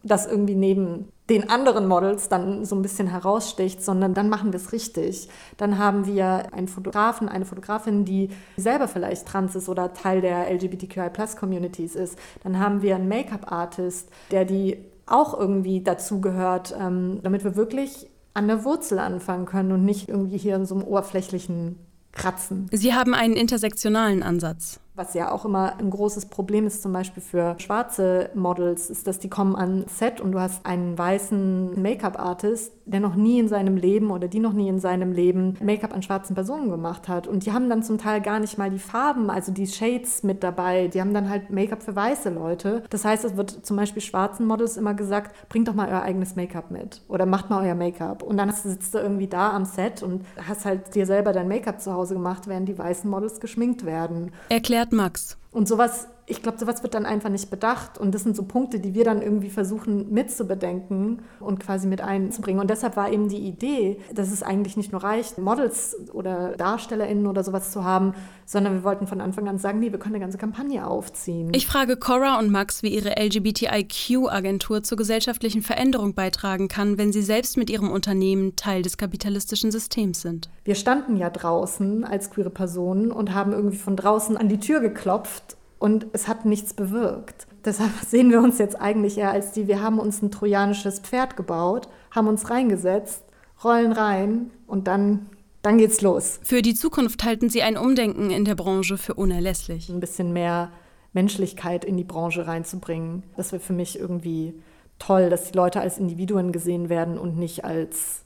das 0.03 0.27
irgendwie 0.27 0.55
neben 0.55 1.09
den 1.31 1.49
anderen 1.49 1.87
Models 1.87 2.29
dann 2.29 2.65
so 2.65 2.75
ein 2.75 2.83
bisschen 2.83 3.07
heraussticht, 3.07 3.83
sondern 3.83 4.15
dann 4.15 4.29
machen 4.29 4.53
wir 4.53 4.59
es 4.59 4.73
richtig. 4.73 5.29
Dann 5.57 5.79
haben 5.79 6.05
wir 6.05 6.53
einen 6.53 6.67
Fotografen, 6.69 7.29
eine 7.29 7.47
Fotografin, 7.47 8.05
die 8.05 8.31
selber 8.57 8.89
vielleicht 8.89 9.27
trans 9.27 9.55
ist 9.55 9.69
oder 9.69 9.95
Teil 9.95 10.21
der 10.21 10.51
LGBTQI-Plus-Communities 10.53 11.95
ist. 11.95 12.19
Dann 12.43 12.59
haben 12.59 12.83
wir 12.83 12.97
einen 12.97 13.09
Make-up-Artist, 13.09 14.09
der 14.33 14.45
die 14.45 14.85
auch 15.07 15.39
irgendwie 15.39 15.83
dazugehört, 15.83 16.75
ähm, 16.79 17.21
damit 17.23 17.45
wir 17.45 17.55
wirklich 17.55 18.09
an 18.35 18.49
der 18.49 18.65
Wurzel 18.65 18.99
anfangen 18.99 19.47
können 19.47 19.73
und 19.73 19.85
nicht 19.85 20.09
irgendwie 20.09 20.37
hier 20.37 20.57
in 20.57 20.67
so 20.67 20.75
einem 20.75 20.85
oberflächlichen 20.85 21.79
Kratzen. 22.13 22.67
Sie 22.73 22.93
haben 22.93 23.15
einen 23.15 23.35
intersektionalen 23.35 24.23
Ansatz. 24.25 24.81
Was 25.01 25.15
ja 25.15 25.33
auch 25.33 25.47
immer 25.47 25.79
ein 25.79 25.89
großes 25.89 26.27
Problem 26.27 26.67
ist, 26.67 26.83
zum 26.83 26.93
Beispiel 26.93 27.23
für 27.23 27.55
schwarze 27.57 28.29
Models, 28.35 28.91
ist, 28.91 29.07
dass 29.07 29.19
die 29.19 29.31
kommen 29.31 29.57
an 29.57 29.87
Set 29.89 30.21
und 30.21 30.33
du 30.33 30.41
hast 30.41 30.67
einen 30.67 30.99
weißen 30.99 31.81
Make-up-Artist, 31.81 32.75
der 32.85 33.01
noch 33.01 33.15
nie 33.15 33.39
in 33.39 33.49
seinem 33.49 33.79
Leben 33.79 34.11
oder 34.11 34.29
die 34.29 34.41
noch 34.41 34.53
nie 34.53 34.69
in 34.69 34.79
seinem 34.79 35.13
Leben 35.13 35.57
Make-up 35.63 35.95
an 35.95 36.03
schwarzen 36.03 36.35
Personen 36.35 36.69
gemacht 36.69 37.09
hat. 37.09 37.27
Und 37.27 37.47
die 37.47 37.53
haben 37.53 37.71
dann 37.71 37.83
zum 37.83 37.97
Teil 37.97 38.21
gar 38.21 38.41
nicht 38.41 38.59
mal 38.59 38.69
die 38.69 38.79
Farben, 38.79 39.31
also 39.31 39.53
die 39.53 39.67
Shades 39.67 40.23
mit 40.23 40.43
dabei. 40.43 40.89
Die 40.89 41.01
haben 41.01 41.15
dann 41.15 41.31
halt 41.31 41.49
Make-up 41.49 41.83
für 41.83 41.97
weiße 41.97 42.29
Leute. 42.29 42.83
Das 42.91 43.07
heißt, 43.07 43.25
es 43.25 43.39
wird 43.39 43.65
zum 43.65 43.79
Beispiel 43.79 44.03
schwarzen 44.03 44.47
Models 44.47 44.77
immer 44.77 44.93
gesagt, 44.93 45.35
bringt 45.49 45.69
doch 45.69 45.75
mal 45.75 45.89
euer 45.89 46.03
eigenes 46.03 46.37
Make-up 46.37 46.71
mit 46.71 47.01
oder 47.09 47.25
macht 47.25 47.49
mal 47.49 47.65
euer 47.65 47.75
Make-up. 47.75 48.23
Und 48.23 48.37
dann 48.37 48.53
sitzt 48.53 48.93
du 48.93 48.99
irgendwie 48.99 49.29
da 49.29 49.53
am 49.53 49.65
Set 49.65 50.03
und 50.03 50.27
hast 50.47 50.67
halt 50.67 50.95
dir 50.95 51.07
selber 51.07 51.33
dein 51.33 51.49
Make-up 51.49 51.81
zu 51.81 51.95
Hause 51.95 52.13
gemacht, 52.13 52.49
während 52.49 52.69
die 52.69 52.77
weißen 52.77 53.09
Models 53.09 53.41
geschminkt 53.41 53.87
werden. 53.87 54.33
Erklärt 54.51 54.90
Max. 54.93 55.37
Und 55.53 55.67
sowas, 55.67 56.07
ich 56.27 56.43
glaube, 56.43 56.59
sowas 56.59 56.85
wird 56.85 56.95
dann 56.95 57.07
einfach 57.07 57.29
nicht 57.29 57.51
bedacht. 57.51 57.99
Und 57.99 58.15
das 58.15 58.23
sind 58.23 58.37
so 58.37 58.45
Punkte, 58.45 58.79
die 58.79 58.95
wir 58.95 59.03
dann 59.03 59.21
irgendwie 59.21 59.51
versuchen 59.51 60.13
mitzubedenken 60.13 61.23
und 61.41 61.59
quasi 61.59 61.89
mit 61.89 62.01
einzubringen. 62.01 62.61
Und 62.61 62.71
deshalb 62.71 62.97
war 62.97 63.11
eben 63.11 63.29
die 63.29 63.41
Idee, 63.41 64.01
dass 64.15 64.31
es 64.31 64.45
eigentlich 64.45 64.77
nicht 64.77 64.93
nur 64.93 65.03
reicht, 65.03 65.39
Models 65.39 65.97
oder 66.13 66.57
DarstellerInnen 66.57 67.27
oder 67.27 67.43
sowas 67.43 67.73
zu 67.73 67.83
haben, 67.83 68.15
sondern 68.47 68.75
wir 68.75 68.85
wollten 68.85 69.09
von 69.09 69.21
Anfang 69.21 69.49
an 69.49 69.59
sagen, 69.59 69.81
nee, 69.81 69.91
wir 69.91 69.99
können 69.99 70.15
eine 70.15 70.25
ganze 70.25 70.39
Kampagne 70.39 70.87
aufziehen. 70.87 71.51
Ich 71.53 71.67
frage 71.67 71.97
Cora 71.97 72.39
und 72.39 72.51
Max, 72.51 72.85
wie 72.85 72.95
ihre 72.95 73.21
LGBTIQ-Agentur 73.21 74.85
zur 74.85 74.99
gesellschaftlichen 74.99 75.63
Veränderung 75.63 76.15
beitragen 76.15 76.69
kann, 76.69 76.97
wenn 76.97 77.13
sie 77.13 77.23
selbst 77.23 77.57
mit 77.57 77.71
ihrem 77.71 77.91
Unternehmen 77.91 78.55
Teil 78.55 78.83
des 78.83 78.97
kapitalistischen 78.97 79.73
Systems 79.73 80.23
sind. 80.23 80.49
Wir 80.63 80.77
standen 80.77 81.17
ja 81.17 81.29
draußen 81.29 82.05
als 82.05 82.31
queere 82.31 82.51
Personen 82.51 83.11
und 83.11 83.35
haben 83.35 83.53
irgendwie 83.53 83.79
von 83.79 83.97
draußen 83.97 84.37
an 84.37 84.49
die 84.49 84.61
Tür 84.61 84.79
geklopft 84.79 85.40
und 85.81 86.07
es 86.13 86.29
hat 86.29 86.45
nichts 86.45 86.75
bewirkt. 86.75 87.49
Deshalb 87.65 87.91
sehen 88.07 88.31
wir 88.31 88.41
uns 88.41 88.59
jetzt 88.59 88.81
eigentlich 88.81 89.19
eher 89.19 89.33
als 89.33 89.51
die, 89.51 89.67
wir 89.67 89.83
haben 89.83 89.99
uns 89.99 90.23
ein 90.23 90.31
trojanisches 90.31 91.01
Pferd 91.01 91.37
gebaut, 91.37 91.89
haben 92.13 92.29
uns 92.29 92.51
reingesetzt, 92.51 93.25
rollen 93.65 93.91
rein 93.91 94.53
und 94.69 94.87
dann, 94.87 95.27
dann 95.63 95.79
geht's 95.79 96.03
los. 96.03 96.39
Für 96.43 96.63
die 96.63 96.75
Zukunft 96.75 97.25
halten 97.25 97.51
Sie 97.51 97.63
ein 97.63 97.77
Umdenken 97.77 98.31
in 98.31 98.45
der 98.45 98.55
Branche 98.55 98.97
für 98.97 99.15
unerlässlich. 99.15 99.89
Ein 99.89 100.01
bisschen 100.01 100.33
mehr 100.33 100.71
Menschlichkeit 101.13 101.85
in 101.85 101.97
die 101.97 102.05
Branche 102.05 102.47
reinzubringen. 102.47 103.25
Das 103.37 103.51
wäre 103.53 103.61
für 103.61 103.73
mich 103.73 103.99
irgendwie 103.99 104.55
toll, 104.99 105.31
dass 105.31 105.51
die 105.51 105.57
Leute 105.57 105.81
als 105.81 105.99
Individuen 105.99 106.53
gesehen 106.53 106.89
werden 106.89 107.19
und 107.19 107.37
nicht 107.37 107.65
als, 107.65 108.23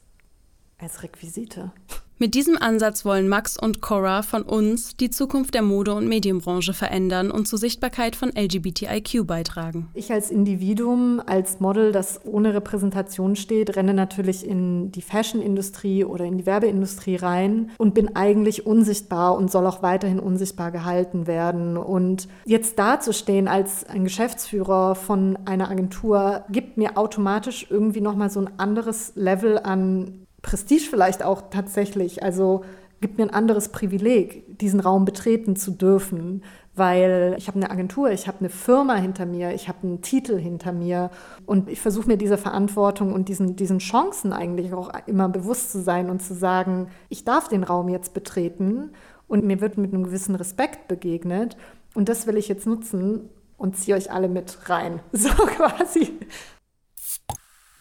als 0.79 1.03
Requisite. 1.03 1.73
Mit 2.17 2.37
diesem 2.37 2.57
Ansatz 2.57 3.05
wollen 3.05 3.29
Max 3.29 3.57
und 3.61 3.81
Cora 3.81 4.23
von 4.23 4.43
uns 4.43 4.97
die 4.97 5.11
Zukunft 5.11 5.53
der 5.53 5.63
Mode- 5.63 5.95
und 5.95 6.07
Medienbranche 6.07 6.73
verändern 6.73 7.33
und 7.33 7.49
zur 7.49 7.59
Sichtbarkeit 7.59 8.15
von 8.15 8.31
LGBTIQ 8.31 9.27
beitragen. 9.27 9.89
Ich 9.95 10.13
als 10.13 10.31
Individuum, 10.31 11.21
als 11.27 11.59
Model, 11.59 11.91
das 11.91 12.21
ohne 12.25 12.55
Repräsentation 12.55 13.35
steht, 13.35 13.75
renne 13.75 13.95
natürlich 13.95 14.47
in 14.47 14.93
die 14.93 15.03
Fashion-Industrie 15.03 16.05
oder 16.05 16.25
in 16.25 16.39
die 16.39 16.47
Werbeindustrie 16.47 17.17
rein 17.17 17.73
und 17.79 17.95
bin 17.95 18.15
eigentlich 18.15 18.65
unsichtbar 18.65 19.37
und 19.37 19.51
soll 19.51 19.67
auch 19.67 19.83
weiterhin 19.83 20.21
unsichtbar 20.21 20.71
gehalten 20.71 21.27
werden. 21.27 21.77
Und 21.77 22.29
jetzt 22.45 22.79
dazustehen 22.79 23.49
als 23.49 23.89
ein 23.89 24.05
Geschäftsführer 24.05 24.95
von 24.95 25.37
einer 25.47 25.69
Agentur 25.69 26.45
gibt 26.49 26.77
mir 26.77 26.97
automatisch 26.97 27.67
irgendwie 27.69 28.01
nochmal 28.01 28.31
so 28.31 28.39
ein 28.39 28.51
anderes 28.57 29.13
Level 29.17 29.59
an 29.59 30.24
Prestige 30.45 30.89
vielleicht 30.89 31.25
auch 31.25 31.43
tatsächlich. 31.51 32.23
Also 32.23 32.65
gibt 33.01 33.19
mir 33.19 33.25
ein 33.25 33.35
anderes 33.35 33.69
Privileg, 33.69 34.59
diesen 34.61 34.81
Raum 34.81 35.05
betreten 35.05 35.57
zu 35.57 35.73
dürfen, 35.73 36.43
weil 36.75 37.35
ich 37.39 37.49
habe 37.49 37.57
eine 37.57 37.71
Agentur, 37.71 38.11
ich 38.11 38.27
habe 38.27 38.41
eine 38.41 38.49
Firma 38.49 38.95
hinter 38.95 39.27
mir, 39.27 39.55
ich 39.55 39.69
habe 39.69 39.79
einen 39.83 40.01
Titel 40.01 40.39
hinter 40.39 40.73
mir 40.73 41.11
und 41.47 41.69
ich 41.69 41.81
versuche 41.81 42.07
mir 42.07 42.17
dieser 42.17 42.39
Verantwortung 42.39 43.13
und 43.13 43.29
diesen, 43.29 43.57
diesen 43.57 43.79
Chancen 43.79 44.33
eigentlich 44.33 44.73
auch 44.73 44.91
immer 45.07 45.29
bewusst 45.29 45.73
zu 45.73 45.83
sein 45.83 46.09
und 46.09 46.23
zu 46.23 46.35
sagen, 46.35 46.89
ich 47.09 47.25
darf 47.25 47.49
den 47.49 47.63
Raum 47.63 47.89
jetzt 47.89 48.15
betreten 48.15 48.91
und 49.29 49.45
mir 49.45 49.61
wird 49.61 49.77
mit 49.77 49.93
einem 49.93 50.05
gewissen 50.05 50.35
Respekt 50.35 50.89
begegnet 50.89 51.57
und 51.95 52.09
das 52.09 52.27
will 52.27 52.37
ich 52.37 52.49
jetzt 52.49 52.67
nutzen 52.67 53.29
und 53.57 53.77
ziehe 53.77 53.97
euch 53.97 54.11
alle 54.11 54.29
mit 54.29 54.71
rein, 54.71 55.01
so 55.13 55.29
quasi. 55.29 56.13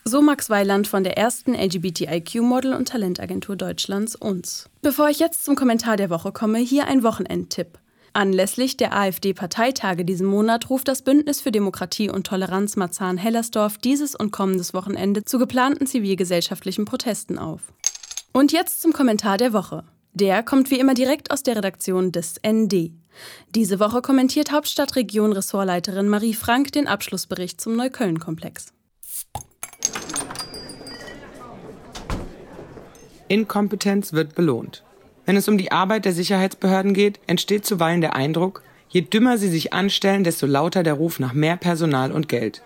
So 0.05 0.21
Max 0.21 0.49
Weiland 0.49 0.87
von 0.87 1.05
der 1.05 1.17
ersten 1.17 1.53
LGBTIQ-Model- 1.53 2.73
und 2.73 2.89
Talentagentur 2.89 3.55
Deutschlands 3.55 4.15
uns. 4.15 4.69
Bevor 4.81 5.07
ich 5.09 5.19
jetzt 5.19 5.45
zum 5.45 5.55
Kommentar 5.55 5.95
der 5.95 6.09
Woche 6.09 6.33
komme, 6.33 6.59
hier 6.59 6.87
ein 6.87 7.03
Wochenendtipp. 7.03 7.79
Anlässlich 8.11 8.75
der 8.75 8.93
AfD-Parteitage 8.95 10.03
diesen 10.03 10.27
Monat 10.27 10.69
ruft 10.69 10.89
das 10.89 11.03
Bündnis 11.03 11.39
für 11.39 11.51
Demokratie 11.51 12.09
und 12.09 12.27
Toleranz 12.27 12.75
Marzahn-Hellersdorf 12.75 13.77
dieses 13.77 14.13
und 14.13 14.31
kommendes 14.31 14.73
Wochenende 14.73 15.23
zu 15.23 15.39
geplanten 15.39 15.87
zivilgesellschaftlichen 15.87 16.83
Protesten 16.83 17.39
auf. 17.39 17.61
Und 18.33 18.51
jetzt 18.51 18.81
zum 18.81 18.91
Kommentar 18.91 19.37
der 19.37 19.53
Woche. 19.53 19.85
Der 20.13 20.43
kommt 20.43 20.69
wie 20.69 20.79
immer 20.79 20.95
direkt 20.95 21.31
aus 21.31 21.43
der 21.43 21.55
Redaktion 21.55 22.11
des 22.11 22.35
ND. 22.45 22.91
Diese 23.55 23.79
Woche 23.79 24.01
kommentiert 24.01 24.51
Hauptstadtregion-Ressortleiterin 24.51 26.09
Marie 26.09 26.33
Frank 26.33 26.73
den 26.73 26.87
Abschlussbericht 26.87 27.61
zum 27.61 27.77
Neukölln-Komplex. 27.77 28.73
Inkompetenz 33.33 34.13
wird 34.13 34.35
belohnt. 34.35 34.83
Wenn 35.25 35.35
es 35.35 35.47
um 35.47 35.57
die 35.57 35.71
Arbeit 35.71 36.05
der 36.05 36.13
Sicherheitsbehörden 36.13 36.93
geht, 36.93 37.19
entsteht 37.25 37.65
zuweilen 37.65 38.01
der 38.01 38.15
Eindruck, 38.15 38.61
je 38.89 39.01
dümmer 39.01 39.39
sie 39.39 39.47
sich 39.47 39.73
anstellen, 39.73 40.23
desto 40.23 40.45
lauter 40.45 40.83
der 40.83 40.93
Ruf 40.93 41.19
nach 41.19 41.33
mehr 41.33 41.57
Personal 41.57 42.11
und 42.11 42.29
Geld. 42.29 42.61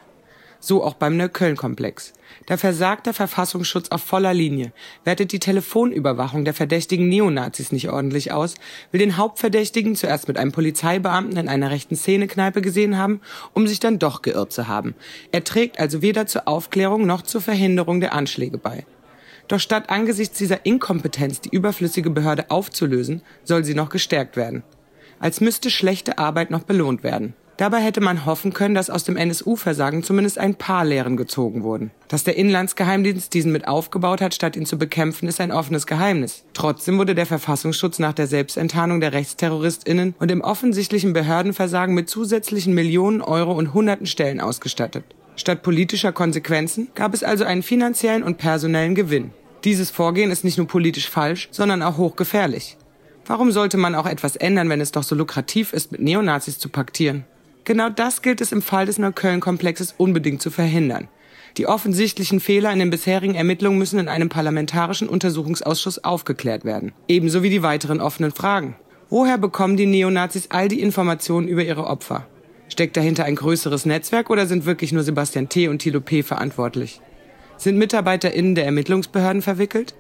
So 0.60 0.84
auch 0.84 0.96
beim 0.96 1.16
Neukölln-Komplex. 1.16 2.12
Da 2.48 2.58
versagt 2.58 3.06
der 3.06 3.14
Verfassungsschutz 3.14 3.90
auf 3.90 4.02
voller 4.02 4.34
Linie, 4.34 4.74
wertet 5.06 5.32
die 5.32 5.40
Telefonüberwachung 5.40 6.44
der 6.44 6.54
verdächtigen 6.54 7.08
Neonazis 7.08 7.72
nicht 7.72 7.90
ordentlich 7.90 8.34
aus, 8.34 8.56
will 8.92 9.00
den 9.00 9.16
Hauptverdächtigen 9.16 9.96
zuerst 9.96 10.28
mit 10.28 10.38
einem 10.38 10.52
Polizeibeamten 10.52 11.38
in 11.38 11.48
einer 11.48 11.72
rechten 11.72 11.96
Szenekneipe 11.96 12.62
gesehen 12.62 12.98
haben, 12.98 13.22
um 13.54 13.68
sich 13.68 13.80
dann 13.80 14.00
doch 14.00 14.22
geirrt 14.22 14.52
zu 14.52 14.68
haben. 14.68 14.96
Er 15.32 15.46
trägt 15.46 15.80
also 15.80 16.02
weder 16.02 16.26
zur 16.26 16.46
Aufklärung 16.46 17.06
noch 17.06 17.22
zur 17.22 17.40
Verhinderung 17.40 18.02
der 18.02 18.12
Anschläge 18.12 18.58
bei. 18.58 18.86
Doch 19.48 19.60
statt 19.60 19.90
angesichts 19.90 20.38
dieser 20.38 20.66
Inkompetenz 20.66 21.42
die 21.42 21.56
überflüssige 21.56 22.10
Behörde 22.10 22.52
aufzulösen, 22.52 23.22
soll 23.44 23.64
sie 23.64 23.76
noch 23.76 23.90
gestärkt 23.90 24.36
werden. 24.36 24.64
Als 25.20 25.42
müsste 25.42 25.70
schlechte 25.70 26.18
Arbeit 26.18 26.52
noch 26.52 26.64
belohnt 26.64 27.04
werden. 27.04 27.34
Dabei 27.58 27.80
hätte 27.80 28.02
man 28.02 28.28
hoffen 28.28 28.54
können, 28.54 28.76
dass 28.76 28.92
aus 28.92 29.04
dem 29.04 29.18
NSU-Versagen 29.18 30.04
zumindest 30.04 30.38
ein 30.38 30.54
paar 30.54 30.86
Lehren 30.86 31.18
gezogen 31.18 31.64
wurden. 31.64 31.90
Dass 32.08 32.24
der 32.24 32.38
Inlandsgeheimdienst 32.38 33.34
diesen 33.34 33.52
mit 33.52 33.68
aufgebaut 33.68 34.22
hat, 34.22 34.36
statt 34.36 34.56
ihn 34.56 34.68
zu 34.68 34.78
bekämpfen, 34.78 35.28
ist 35.28 35.42
ein 35.42 35.52
offenes 35.52 35.88
Geheimnis. 35.88 36.44
Trotzdem 36.54 37.00
wurde 37.00 37.16
der 37.16 37.26
Verfassungsschutz 37.26 37.98
nach 37.98 38.14
der 38.14 38.28
Selbstenttarnung 38.28 39.00
der 39.00 39.14
RechtsterroristInnen 39.14 40.14
und 40.20 40.30
im 40.30 40.42
offensichtlichen 40.42 41.14
Behördenversagen 41.14 41.96
mit 41.96 42.12
zusätzlichen 42.12 42.76
Millionen 42.76 43.24
Euro 43.24 43.54
und 43.54 43.74
hunderten 43.74 44.06
Stellen 44.06 44.40
ausgestattet. 44.40 45.04
Statt 45.38 45.62
politischer 45.62 46.12
Konsequenzen 46.12 46.90
gab 46.96 47.14
es 47.14 47.24
also 47.24 47.44
einen 47.44 47.64
finanziellen 47.64 48.24
und 48.24 48.40
personellen 48.40 48.96
Gewinn. 48.96 49.32
Dieses 49.64 49.92
Vorgehen 49.92 50.32
ist 50.32 50.44
nicht 50.44 50.58
nur 50.58 50.68
politisch 50.68 51.10
falsch, 51.10 51.48
sondern 51.52 51.84
auch 51.84 51.98
hochgefährlich. 51.98 52.76
Warum 53.26 53.52
sollte 53.52 53.78
man 53.78 53.94
auch 53.94 54.08
etwas 54.08 54.36
ändern, 54.36 54.70
wenn 54.70 54.82
es 54.82 54.92
doch 54.92 55.04
so 55.04 55.14
lukrativ 55.14 55.74
ist, 55.74 55.92
mit 55.92 56.02
Neonazis 56.02 56.58
zu 56.58 56.70
paktieren? 56.70 57.24
Genau 57.66 57.90
das 57.90 58.22
gilt 58.22 58.42
es 58.42 58.52
im 58.52 58.62
Fall 58.62 58.88
des 58.88 58.98
Neukölln-Komplexes 58.98 59.94
unbedingt 59.98 60.42
zu 60.42 60.50
verhindern. 60.50 61.08
Die 61.58 61.68
offensichtlichen 61.68 62.40
Fehler 62.40 62.72
in 62.72 62.80
den 62.80 62.90
bisherigen 62.90 63.36
Ermittlungen 63.36 63.78
müssen 63.78 64.00
in 64.00 64.08
einem 64.08 64.30
parlamentarischen 64.30 65.10
Untersuchungsausschuss 65.10 66.04
aufgeklärt 66.04 66.66
werden. 66.66 66.94
Ebenso 67.08 67.44
wie 67.44 67.50
die 67.50 67.64
weiteren 67.64 68.02
offenen 68.02 68.32
Fragen. 68.32 68.76
Woher 69.10 69.38
bekommen 69.38 69.78
die 69.78 69.86
Neonazis 69.86 70.48
all 70.50 70.68
die 70.68 70.82
Informationen 70.82 71.48
über 71.48 71.64
ihre 71.64 71.86
Opfer? 71.86 72.26
Steckt 72.70 72.98
dahinter 72.98 73.26
ein 73.26 73.36
größeres 73.36 73.86
Netzwerk 73.86 74.30
oder 74.30 74.46
sind 74.46 74.66
wirklich 74.66 74.92
nur 74.92 75.04
Sebastian 75.04 75.50
T. 75.50 75.68
und 75.68 75.80
Thilo 75.80 76.02
P. 76.02 76.24
verantwortlich? 76.24 77.02
Sind 77.58 77.78
MitarbeiterInnen 77.78 78.56
der 78.56 78.66
Ermittlungsbehörden 78.66 79.42
verwickelt? 79.42 79.96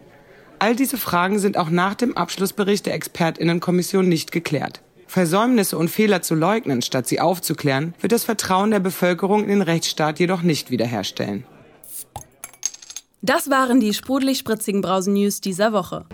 All 0.60 0.76
diese 0.76 0.98
Fragen 0.98 1.40
sind 1.40 1.58
auch 1.58 1.70
nach 1.70 1.96
dem 1.96 2.18
Abschlussbericht 2.18 2.86
der 2.86 2.94
Expertinnenkommission 2.94 4.08
nicht 4.08 4.32
geklärt. 4.32 4.82
Versäumnisse 5.08 5.78
und 5.78 5.90
Fehler 5.90 6.22
zu 6.22 6.36
leugnen, 6.36 6.82
statt 6.82 7.08
sie 7.08 7.20
aufzuklären, 7.20 7.94
wird 8.02 8.12
das 8.12 8.26
Vertrauen 8.26 8.72
der 8.72 8.80
Bevölkerung 8.80 9.44
in 9.44 9.50
den 9.50 9.62
Rechtsstaat 9.62 10.20
jedoch 10.20 10.42
nicht 10.42 10.70
wiederherstellen. 10.70 11.46
Das 13.22 13.50
waren 13.50 13.80
die 13.80 13.94
sprudelig-spritzigen 13.94 14.82
Brausen-News 14.82 15.42
dieser 15.42 15.74
Woche. 15.74 16.06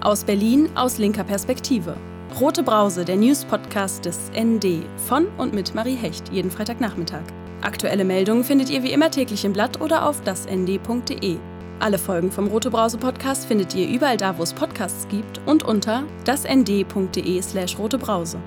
Aus 0.00 0.24
Berlin 0.24 0.68
aus 0.74 0.98
linker 0.98 1.24
Perspektive. 1.24 1.96
Rote 2.38 2.62
Brause, 2.62 3.04
der 3.04 3.16
News-Podcast 3.16 4.04
des 4.04 4.18
ND 4.34 4.84
von 5.08 5.26
und 5.36 5.52
mit 5.52 5.74
Marie 5.74 5.96
Hecht, 5.96 6.32
jeden 6.32 6.50
Freitagnachmittag. 6.50 7.22
Aktuelle 7.60 8.04
Meldungen 8.04 8.44
findet 8.44 8.70
ihr 8.70 8.82
wie 8.82 8.92
immer 8.92 9.10
täglich 9.10 9.44
im 9.44 9.52
Blatt 9.52 9.80
oder 9.80 10.06
auf 10.06 10.22
dasnd.de. 10.22 11.36
Alle 11.80 11.98
Folgen 11.98 12.30
vom 12.30 12.46
Rote 12.46 12.70
Brause 12.70 12.96
Podcast 12.96 13.46
findet 13.46 13.74
ihr 13.74 13.88
überall 13.88 14.16
da, 14.16 14.38
wo 14.38 14.42
es 14.42 14.54
Podcasts 14.54 15.06
gibt 15.08 15.40
und 15.46 15.64
unter 15.64 16.04
dasnd.de/slash 16.24 17.78
rotebrause. 17.78 18.38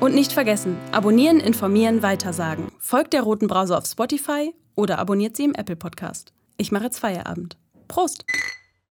Und 0.00 0.14
nicht 0.14 0.32
vergessen, 0.32 0.76
abonnieren, 0.92 1.40
informieren, 1.40 2.02
weitersagen. 2.02 2.68
Folgt 2.78 3.14
der 3.14 3.22
Roten 3.22 3.46
Brause 3.46 3.78
auf 3.78 3.86
Spotify 3.86 4.54
oder 4.74 4.98
abonniert 4.98 5.36
sie 5.36 5.44
im 5.44 5.54
Apple 5.54 5.76
Podcast. 5.76 6.32
Ich 6.58 6.70
mache 6.70 6.84
jetzt 6.84 6.98
Feierabend. 6.98 7.56
Prost! 7.88 8.24